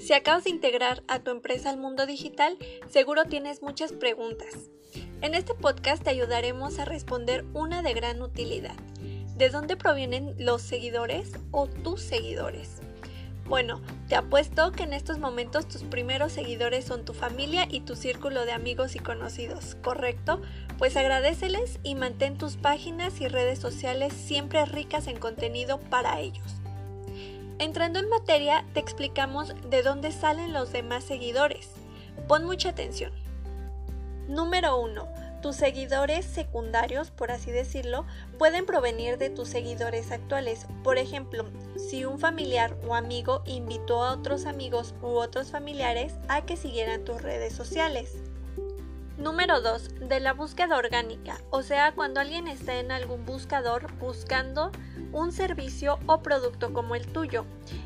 Si 0.00 0.14
acabas 0.14 0.44
de 0.44 0.50
integrar 0.50 1.02
a 1.08 1.18
tu 1.18 1.30
empresa 1.30 1.68
al 1.68 1.76
mundo 1.76 2.06
digital, 2.06 2.56
seguro 2.88 3.26
tienes 3.26 3.60
muchas 3.60 3.92
preguntas. 3.92 4.70
En 5.20 5.34
este 5.34 5.54
podcast 5.54 6.02
te 6.02 6.08
ayudaremos 6.08 6.78
a 6.78 6.86
responder 6.86 7.44
una 7.52 7.82
de 7.82 7.92
gran 7.92 8.22
utilidad. 8.22 8.76
¿De 9.36 9.50
dónde 9.50 9.76
provienen 9.76 10.34
los 10.38 10.62
seguidores 10.62 11.32
o 11.50 11.66
tus 11.66 12.00
seguidores? 12.00 12.80
Bueno, 13.46 13.82
te 14.08 14.14
apuesto 14.16 14.72
que 14.72 14.84
en 14.84 14.94
estos 14.94 15.18
momentos 15.18 15.68
tus 15.68 15.82
primeros 15.82 16.32
seguidores 16.32 16.86
son 16.86 17.04
tu 17.04 17.12
familia 17.12 17.66
y 17.70 17.80
tu 17.80 17.94
círculo 17.94 18.46
de 18.46 18.52
amigos 18.52 18.96
y 18.96 19.00
conocidos, 19.00 19.74
¿correcto? 19.82 20.40
Pues 20.78 20.96
agradeceles 20.96 21.78
y 21.82 21.94
mantén 21.94 22.38
tus 22.38 22.56
páginas 22.56 23.20
y 23.20 23.28
redes 23.28 23.58
sociales 23.58 24.14
siempre 24.14 24.64
ricas 24.64 25.08
en 25.08 25.18
contenido 25.18 25.78
para 25.78 26.20
ellos. 26.20 26.59
Entrando 27.60 27.98
en 27.98 28.08
materia, 28.08 28.64
te 28.72 28.80
explicamos 28.80 29.52
de 29.68 29.82
dónde 29.82 30.12
salen 30.12 30.54
los 30.54 30.72
demás 30.72 31.04
seguidores. 31.04 31.68
Pon 32.26 32.46
mucha 32.46 32.70
atención. 32.70 33.12
Número 34.28 34.80
1 34.80 35.20
tus 35.40 35.56
seguidores 35.56 36.26
secundarios, 36.26 37.10
por 37.10 37.30
así 37.30 37.50
decirlo, 37.50 38.04
pueden 38.38 38.66
provenir 38.66 39.16
de 39.16 39.30
tus 39.30 39.48
seguidores 39.48 40.10
actuales. 40.10 40.66
Por 40.84 40.98
ejemplo, 40.98 41.46
si 41.76 42.04
un 42.04 42.18
familiar 42.18 42.76
o 42.86 42.94
amigo 42.94 43.42
invitó 43.46 44.04
a 44.04 44.12
otros 44.12 44.44
amigos 44.44 44.94
u 45.02 45.06
otros 45.06 45.50
familiares 45.50 46.14
a 46.28 46.44
que 46.44 46.56
siguieran 46.56 47.04
tus 47.04 47.22
redes 47.22 47.54
sociales. 47.54 48.16
Número 49.20 49.60
2. 49.60 50.08
De 50.08 50.18
la 50.18 50.32
búsqueda 50.32 50.78
orgánica, 50.78 51.42
o 51.50 51.62
sea, 51.62 51.92
cuando 51.92 52.20
alguien 52.20 52.48
está 52.48 52.76
en 52.76 52.90
algún 52.90 53.26
buscador 53.26 53.92
buscando 53.98 54.72
un 55.12 55.30
servicio 55.30 55.98
o 56.06 56.22
producto 56.22 56.72
como 56.72 56.94
el 56.94 57.06
tuyo 57.06 57.44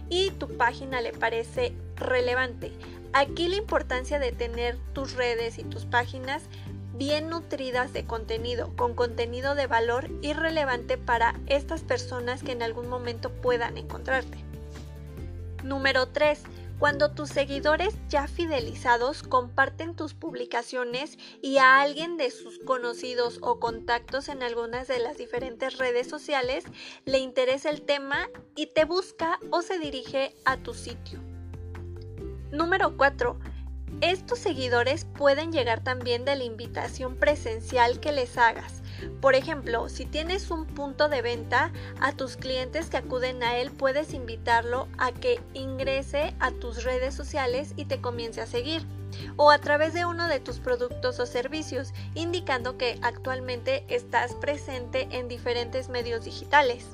y 0.09 0.31
tu 0.31 0.57
página 0.57 1.01
le 1.01 1.13
parece 1.13 1.75
relevante. 1.97 2.71
Aquí 3.13 3.49
la 3.49 3.57
importancia 3.57 4.21
de 4.21 4.31
tener 4.31 4.79
tus 4.93 5.15
redes 5.15 5.59
y 5.59 5.65
tus 5.65 5.87
páginas 5.87 6.45
bien 6.93 7.29
nutridas 7.29 7.93
de 7.93 8.05
contenido, 8.05 8.73
con 8.77 8.95
contenido 8.95 9.57
de 9.57 9.67
valor 9.67 10.09
y 10.23 10.35
relevante 10.35 10.99
para 10.99 11.35
estas 11.49 11.83
personas 11.83 12.45
que 12.45 12.53
en 12.53 12.63
algún 12.63 12.89
momento 12.89 13.33
puedan 13.33 13.77
encontrarte. 13.77 14.39
Número 15.65 16.07
3. 16.07 16.45
Cuando 16.79 17.13
tus 17.13 17.31
seguidores 17.31 17.95
ya 18.09 18.27
fidelizados 18.27 19.23
comparten 19.23 19.95
tus 19.95 20.15
publicaciones 20.15 21.19
y 21.41 21.59
a 21.59 21.81
alguien 21.81 22.17
de 22.17 22.31
sus 22.31 22.59
conocidos 22.59 23.39
o 23.43 23.61
contactos 23.61 24.29
en 24.29 24.43
algunas 24.43 24.89
de 24.89 24.99
las 24.99 25.17
diferentes 25.17 25.79
redes 25.79 26.09
sociales 26.09 26.65
le 27.05 27.19
interesa 27.19 27.71
el 27.71 27.83
tema 27.83 28.29
y 28.57 28.67
te 28.67 28.85
busca 28.85 29.39
o 29.51 29.63
se 29.63 29.79
dirige 29.79 30.35
a 30.45 30.57
tu 30.57 30.75
sitio. 30.75 31.21
Número 32.51 32.97
4 32.97 33.39
estos 34.01 34.39
seguidores 34.39 35.07
pueden 35.17 35.53
llegar 35.53 35.83
también 35.83 36.25
de 36.25 36.37
la 36.37 36.45
invitación 36.45 37.17
presencial 37.17 38.01
que 38.01 38.13
les 38.13 38.37
hagas. 38.37 38.83
Por 39.21 39.35
ejemplo, 39.35 39.89
si 39.89 40.07
tienes 40.07 40.51
un 40.51 40.67
punto 40.67 41.09
de 41.09 41.23
venta, 41.23 41.73
a 42.01 42.13
tus 42.13 42.37
clientes 42.37 42.89
que 42.89 42.97
acuden 42.97 43.43
a 43.43 43.57
él 43.57 43.71
puedes 43.71 44.15
invitarlo 44.15 44.89
a 44.99 45.13
que 45.13 45.41
ingrese 45.55 46.35
a 46.41 46.51
tus 46.51 46.85
redes 46.85 47.15
sociales 47.15 47.73
y 47.77 47.87
te 47.87 48.01
comience 48.01 48.41
a 48.41 48.47
seguir 48.47 48.87
o 49.37 49.51
a 49.51 49.59
través 49.59 49.95
de 49.95 50.05
uno 50.05 50.29
de 50.29 50.41
tus 50.41 50.59
productos 50.59 51.21
o 51.21 51.27
servicios, 51.27 51.93
indicando 52.15 52.77
que 52.77 52.99
actualmente 53.03 53.85
estás 53.89 54.35
presente 54.35 55.09
en 55.11 55.29
diferentes 55.29 55.89
medios 55.89 56.25
digitales. 56.25 56.87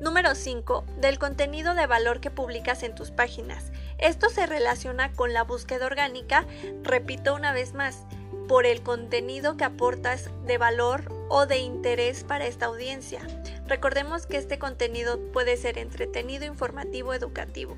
Número 0.00 0.34
5. 0.34 0.84
Del 1.00 1.18
contenido 1.18 1.74
de 1.74 1.86
valor 1.86 2.20
que 2.20 2.30
publicas 2.30 2.82
en 2.82 2.94
tus 2.94 3.10
páginas. 3.10 3.72
Esto 3.98 4.28
se 4.28 4.46
relaciona 4.46 5.12
con 5.12 5.32
la 5.32 5.44
búsqueda 5.44 5.86
orgánica, 5.86 6.46
repito 6.82 7.34
una 7.34 7.52
vez 7.52 7.74
más, 7.74 8.04
por 8.46 8.66
el 8.66 8.82
contenido 8.82 9.56
que 9.56 9.64
aportas 9.64 10.30
de 10.46 10.58
valor 10.58 11.12
o 11.28 11.46
de 11.46 11.58
interés 11.58 12.24
para 12.24 12.46
esta 12.46 12.66
audiencia. 12.66 13.20
Recordemos 13.66 14.26
que 14.26 14.36
este 14.36 14.58
contenido 14.58 15.18
puede 15.32 15.56
ser 15.56 15.78
entretenido, 15.78 16.44
informativo, 16.44 17.14
educativo. 17.14 17.76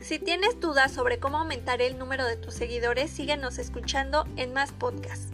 Si 0.00 0.18
tienes 0.18 0.60
dudas 0.60 0.92
sobre 0.92 1.18
cómo 1.18 1.38
aumentar 1.38 1.82
el 1.82 1.98
número 1.98 2.24
de 2.24 2.36
tus 2.36 2.54
seguidores, 2.54 3.10
síguenos 3.10 3.58
escuchando 3.58 4.24
en 4.36 4.52
más 4.52 4.70
podcasts. 4.72 5.32